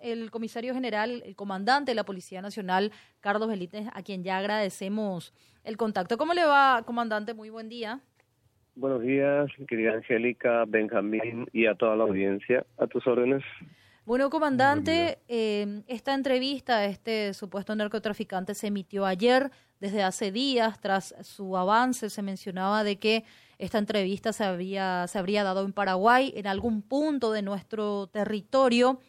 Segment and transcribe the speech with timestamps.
[0.00, 5.32] el comisario general, el comandante de la Policía Nacional, Carlos Benítez, a quien ya agradecemos
[5.64, 6.16] el contacto.
[6.16, 7.34] ¿Cómo le va, comandante?
[7.34, 8.00] Muy buen día.
[8.74, 12.66] Buenos días, querida Angélica, Benjamín y a toda la audiencia.
[12.78, 13.42] A tus órdenes.
[14.04, 19.50] Bueno, comandante, eh, esta entrevista a este supuesto narcotraficante se emitió ayer,
[19.80, 23.24] desde hace días, tras su avance, se mencionaba de que
[23.58, 29.00] esta entrevista se, había, se habría dado en Paraguay, en algún punto de nuestro territorio.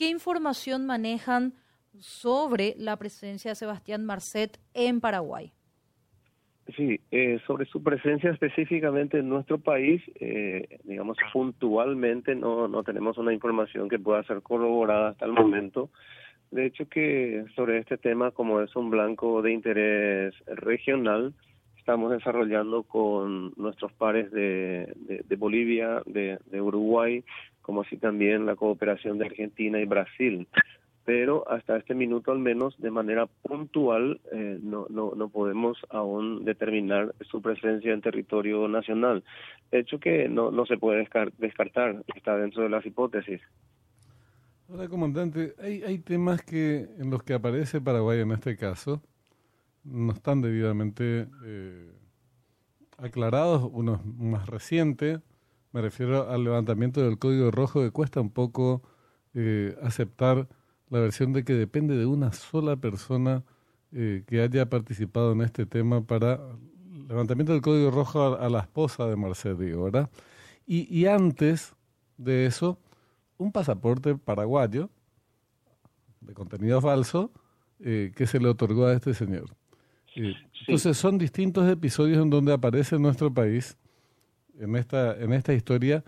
[0.00, 1.52] ¿Qué información manejan
[1.98, 5.52] sobre la presencia de Sebastián Marcet en Paraguay?
[6.74, 13.18] Sí, eh, sobre su presencia específicamente en nuestro país, eh, digamos puntualmente no, no tenemos
[13.18, 15.90] una información que pueda ser corroborada hasta el momento.
[16.50, 21.34] De hecho que sobre este tema, como es un blanco de interés regional,
[21.76, 27.22] estamos desarrollando con nuestros pares de, de, Bolivia, de, de Uruguay,
[27.62, 30.48] como así también la cooperación de Argentina y Brasil.
[31.04, 36.44] Pero hasta este minuto al menos, de manera puntual, eh, no, no, no podemos aún
[36.44, 39.24] determinar su presencia en territorio nacional.
[39.72, 43.40] Hecho que no, no se puede descartar, está dentro de las hipótesis.
[44.68, 45.54] Hola, comandante.
[45.60, 49.02] Hay, hay temas que en los que aparece Paraguay en este caso
[49.84, 51.90] no están debidamente eh,
[52.98, 53.68] aclarados.
[53.72, 55.20] Uno más reciente,
[55.72, 58.82] me refiero al levantamiento del código rojo que cuesta un poco
[59.34, 60.48] eh, aceptar
[60.88, 63.44] la versión de que depende de una sola persona
[63.92, 66.40] eh, que haya participado en este tema para
[67.08, 70.10] levantamiento del código rojo a, la esposa de Marcelo, ¿verdad?
[70.66, 71.74] Y, y, antes
[72.16, 72.78] de eso,
[73.36, 74.90] un pasaporte paraguayo
[76.20, 77.32] de contenido falso
[77.80, 79.56] eh, que se le otorgó a este señor.
[80.14, 83.78] Entonces son distintos episodios en donde aparece nuestro país
[84.60, 86.04] en esta, en esta historia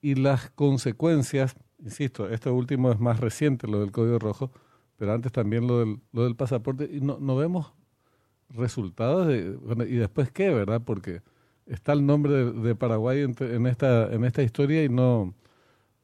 [0.00, 4.50] y las consecuencias, insisto, esto último es más reciente, lo del Código Rojo,
[4.96, 7.74] pero antes también lo del, lo del pasaporte, y no, no vemos
[8.50, 10.82] resultados de, y después qué, ¿verdad?
[10.84, 11.22] Porque
[11.66, 15.34] está el nombre de, Paraguay en, esta, en esta historia y no,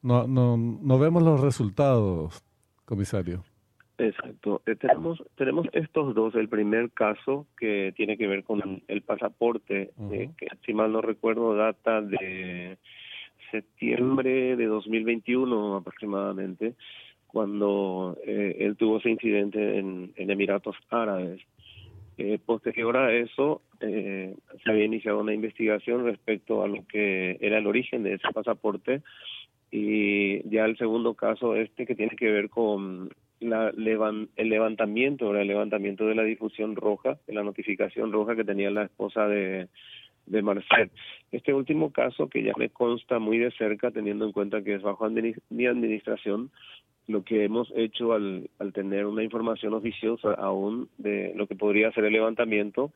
[0.01, 2.43] no, no, no vemos los resultados,
[2.85, 3.43] comisario.
[3.97, 4.61] Exacto.
[4.65, 6.35] Eh, tenemos tenemos estos dos.
[6.35, 11.01] El primer caso que tiene que ver con el pasaporte, eh, que si mal no
[11.01, 12.77] recuerdo data de
[13.51, 16.73] septiembre de 2021 aproximadamente,
[17.27, 21.41] cuando eh, él tuvo ese incidente en, en Emiratos Árabes.
[22.45, 28.03] posterior a eso, se había iniciado una investigación respecto a lo que era el origen
[28.03, 29.01] de ese pasaporte
[29.71, 33.09] y ya el segundo caso este que tiene que ver con
[33.43, 38.71] la el levantamiento, el levantamiento de la difusión roja, de la notificación roja que tenía
[38.71, 39.67] la esposa de,
[40.25, 40.89] de Marcel.
[41.31, 44.81] Este último caso, que ya me consta muy de cerca, teniendo en cuenta que es
[44.81, 45.09] bajo
[45.49, 46.51] mi administración,
[47.07, 51.91] lo que hemos hecho al, al tener una información oficiosa aún de lo que podría
[51.91, 52.91] ser el levantamiento,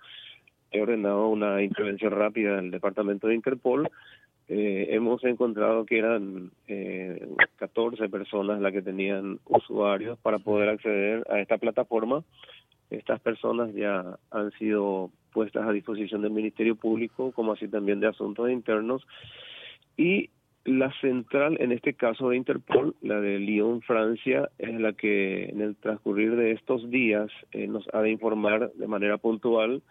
[0.71, 3.89] he ordenado una intervención rápida del Departamento de Interpol
[4.49, 7.27] eh, hemos encontrado que eran eh,
[7.57, 12.23] 14 personas las que tenían usuarios para poder acceder a esta plataforma.
[12.89, 18.07] Estas personas ya han sido puestas a disposición del Ministerio Público, como así también de
[18.07, 19.05] Asuntos Internos.
[19.97, 20.29] Y
[20.63, 25.61] la central, en este caso de Interpol, la de Lyon, Francia, es la que en
[25.61, 29.81] el transcurrir de estos días eh, nos ha de informar de manera puntual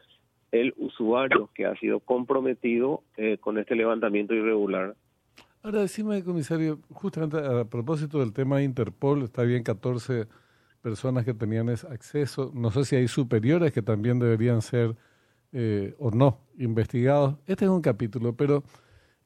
[0.53, 4.97] el usuario que ha sido comprometido eh, con este levantamiento irregular.
[5.63, 10.27] Ahora, decime, comisario, justamente a propósito del tema de Interpol, está bien 14
[10.81, 14.95] personas que tenían ese acceso, no sé si hay superiores que también deberían ser
[15.53, 17.37] eh, o no investigados.
[17.47, 18.63] Este es un capítulo, pero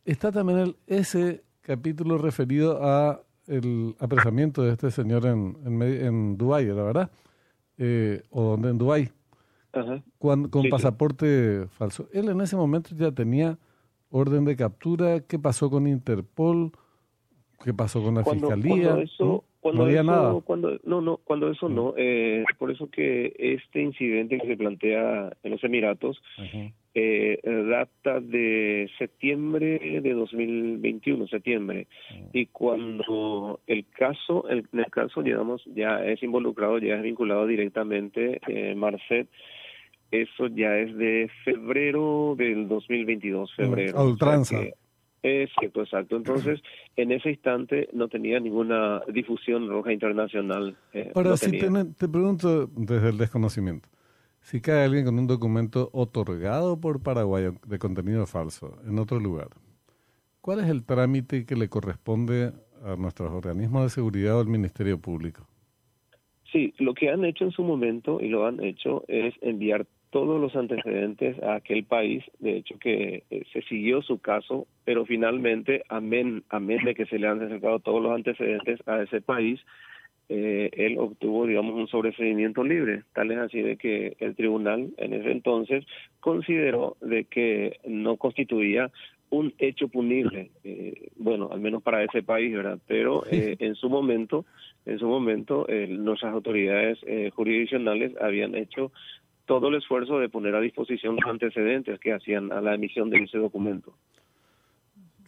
[0.04, 6.38] está también el, ese capítulo referido a el apresamiento de este señor en, en, en
[6.38, 7.10] Dubái, ¿la verdad?
[7.76, 9.10] Eh, o donde en Dubái
[10.18, 12.08] con pasaporte falso.
[12.12, 13.58] Él en ese momento ya tenía
[14.10, 15.20] orden de captura.
[15.20, 16.72] ¿Qué pasó con Interpol?
[17.64, 18.98] ¿Qué pasó con la fiscalía?
[19.00, 20.40] eso, Cuando no había nada.
[20.40, 21.94] Cuando, no, no, cuando eso no.
[21.96, 26.20] Eh, por eso que este incidente que se plantea en los Emiratos
[26.94, 31.86] eh, data de septiembre de 2021, septiembre.
[32.32, 37.46] Y cuando el caso, el, en el caso, digamos, ya es involucrado, ya es vinculado
[37.46, 39.28] directamente, eh, Marcet,
[40.10, 43.98] eso ya es de febrero del 2022, febrero.
[43.98, 44.60] A ultranza.
[45.22, 46.16] exacto, exacto.
[46.16, 46.60] Entonces,
[46.96, 50.76] en ese instante no tenía ninguna difusión roja internacional.
[50.92, 53.88] Eh, Ahora, si te, te, pregunto desde el desconocimiento,
[54.40, 59.48] si cae alguien con un documento otorgado por Paraguay de contenido falso en otro lugar,
[60.40, 62.52] ¿cuál es el trámite que le corresponde
[62.84, 65.46] a nuestros organismos de seguridad o al Ministerio Público.
[66.50, 70.40] Sí, lo que han hecho en su momento y lo han hecho es enviar todos
[70.40, 72.24] los antecedentes a aquel país.
[72.38, 77.18] De hecho, que eh, se siguió su caso, pero finalmente, amén, amén de que se
[77.18, 79.60] le han acercado todos los antecedentes a ese país,
[80.28, 83.02] eh, él obtuvo, digamos, un sobreseimiento libre.
[83.14, 85.84] Tal es así de que el tribunal en ese entonces
[86.20, 88.90] consideró de que no constituía
[89.30, 92.78] un hecho punible, eh, bueno, al menos para ese país, ¿verdad?
[92.86, 94.44] Pero eh, en su momento,
[94.86, 98.90] en su momento, eh, nuestras autoridades eh, jurisdiccionales habían hecho
[99.50, 103.18] todo el esfuerzo de poner a disposición los antecedentes que hacían a la emisión de
[103.18, 103.92] ese documento.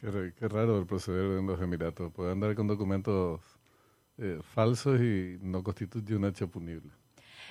[0.00, 2.12] Qué, qué raro el proceder en los Emiratos.
[2.12, 3.40] Pueden andar con documentos
[4.18, 6.88] eh, falsos y no constituye un hecho punible.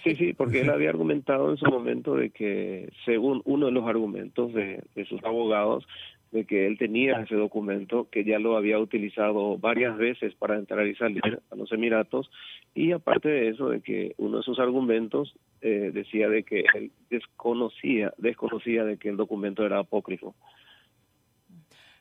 [0.05, 3.85] Sí, sí, porque él había argumentado en su momento de que, según uno de los
[3.85, 5.85] argumentos de, de sus abogados,
[6.31, 10.87] de que él tenía ese documento, que ya lo había utilizado varias veces para entrar
[10.87, 12.31] y salir a los Emiratos,
[12.73, 16.91] y aparte de eso, de que uno de sus argumentos eh, decía de que él
[17.09, 20.33] desconocía, desconocía de que el documento era apócrifo.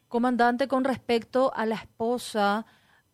[0.06, 2.67] Comandante, con respecto a la esposa,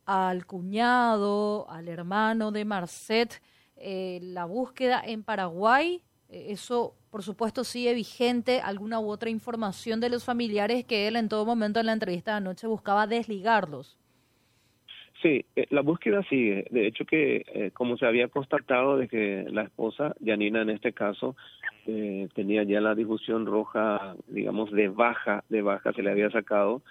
[0.04, 3.42] al cuñado, al hermano de Marcet,
[3.76, 10.00] eh, la búsqueda en Paraguay, eh, eso por supuesto sigue vigente, alguna u otra información
[10.00, 13.99] de los familiares que él en todo momento en la entrevista de anoche buscaba desligarlos.
[15.23, 16.67] Sí, eh, la búsqueda sigue.
[16.70, 20.93] De hecho que, eh, como se había constatado de que la esposa, Janina en este
[20.93, 21.37] caso,
[21.87, 26.82] eh, tenía ya la difusión roja, digamos, de baja, de baja se le había sacado,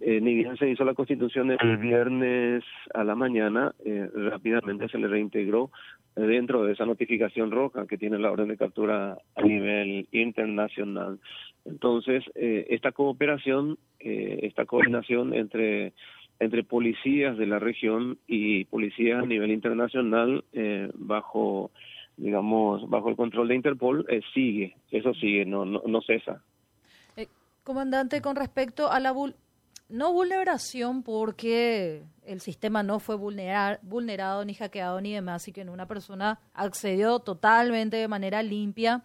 [0.00, 2.64] eh, ni bien se hizo la constitución el viernes
[2.94, 5.70] a la mañana, eh, rápidamente se le reintegró
[6.14, 11.20] dentro de esa notificación roja que tiene la orden de captura a nivel internacional.
[11.64, 15.92] Entonces, eh, esta cooperación, eh, esta coordinación entre
[16.40, 21.72] entre policías de la región y policías a nivel internacional eh, bajo
[22.16, 26.40] digamos bajo el control de Interpol eh, sigue eso sigue no no, no cesa
[27.16, 27.26] Eh,
[27.64, 29.10] comandante, con respecto a la
[29.88, 35.62] no vulneración, porque el sistema no fue vulnerar, vulnerado ni hackeado ni demás, y que
[35.62, 39.02] una persona accedió totalmente de manera limpia.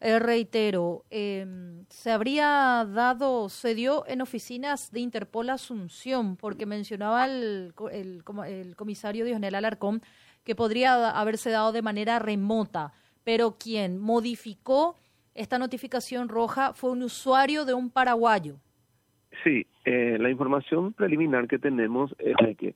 [0.00, 1.46] Eh, reitero, eh,
[1.88, 8.76] se habría dado, se dio en oficinas de Interpol Asunción, porque mencionaba el, el, el
[8.76, 10.02] comisario Dionel Alarcón
[10.44, 12.92] que podría haberse dado de manera remota,
[13.24, 14.96] pero quien modificó
[15.34, 18.58] esta notificación roja fue un usuario de un paraguayo.
[19.44, 22.74] Sí, eh, la información preliminar que tenemos es de que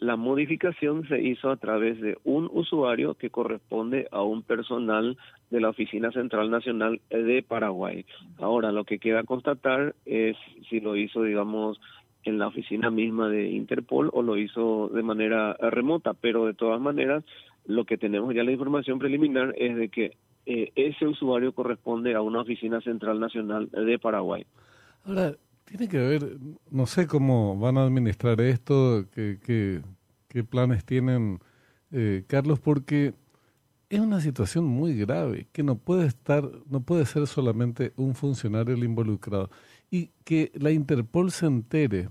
[0.00, 5.18] la modificación se hizo a través de un usuario que corresponde a un personal
[5.50, 8.06] de la Oficina Central Nacional de Paraguay.
[8.38, 10.36] Ahora, lo que queda constatar es
[10.70, 11.78] si lo hizo, digamos,
[12.24, 16.80] en la oficina misma de Interpol o lo hizo de manera remota, pero de todas
[16.80, 17.24] maneras,
[17.66, 20.16] lo que tenemos ya la información preliminar es de que
[20.46, 24.46] eh, ese usuario corresponde a una Oficina Central Nacional de Paraguay.
[25.04, 25.34] Ahora,
[25.70, 26.36] tiene que ver,
[26.72, 29.82] no sé cómo van a administrar esto, qué, qué,
[30.26, 31.38] qué planes tienen,
[31.92, 33.14] eh, Carlos, porque
[33.88, 38.74] es una situación muy grave, que no puede estar, no puede ser solamente un funcionario
[38.74, 39.48] el involucrado.
[39.92, 42.08] Y que la Interpol se entere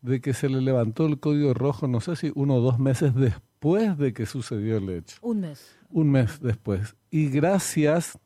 [0.00, 3.14] de que se le levantó el código rojo, no sé si uno o dos meses
[3.14, 5.76] después de que sucedió el hecho Un mes.
[5.90, 6.96] un mes después.
[7.10, 8.18] Y gracias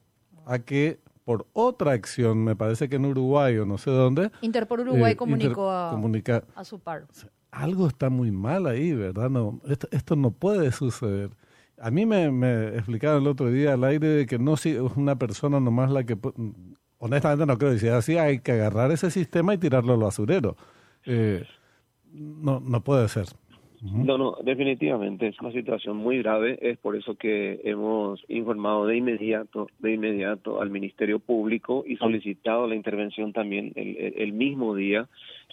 [0.47, 4.81] a que por otra acción, me parece que en Uruguay o no sé dónde, Interpol
[4.81, 7.05] Uruguay eh, comunicó Inter- a, comunica- a su par.
[7.51, 9.29] algo está muy mal ahí, ¿verdad?
[9.29, 11.29] No, esto, esto no puede suceder.
[11.79, 14.81] A mí me, me explicaron el otro día al aire de que no si es
[14.97, 16.17] una persona nomás la que...
[16.97, 20.01] Honestamente no creo, y si es así hay que agarrar ese sistema y tirarlo al
[20.01, 20.57] basurero.
[21.05, 21.45] Eh,
[22.11, 23.27] no, no puede ser.
[23.83, 26.59] No, no, definitivamente es una situación muy grave.
[26.61, 32.67] Es por eso que hemos informado de inmediato, de inmediato al Ministerio Público y solicitado
[32.67, 35.09] la intervención también el, el- el mismo día.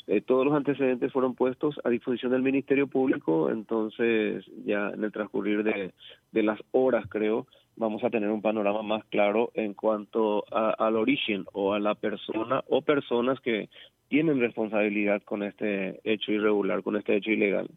[0.08, 5.12] Eh, todos los antecedentes fueron puestos a disposición del Ministerio Público, entonces ya en el
[5.12, 5.92] transcurrir de,
[6.32, 10.96] de las horas, creo, vamos a tener un panorama más claro en cuanto a- al
[10.96, 13.70] origen o a la persona o personas que
[14.08, 17.68] tienen responsabilidad con este hecho irregular, con este hecho ilegal.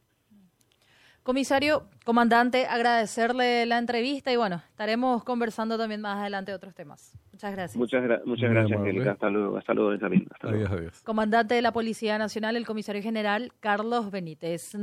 [1.33, 7.13] Comisario, comandante, agradecerle la entrevista y bueno, estaremos conversando también más adelante de otros temas.
[7.33, 7.77] Muchas gracias.
[7.77, 8.81] Muchas, gra- muchas gracias.
[8.81, 9.13] Angélica.
[9.13, 9.59] Hasta luego.
[9.59, 10.27] Hasta luego, Benjamín.
[10.33, 10.65] Hasta luego.
[10.69, 11.03] Adiós, adiós.
[11.03, 14.75] Comandante de la Policía Nacional, el comisario general Carlos Benítez.